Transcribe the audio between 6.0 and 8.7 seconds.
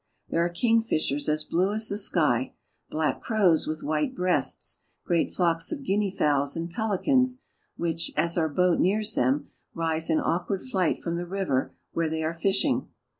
fowls and pelicans, which, as our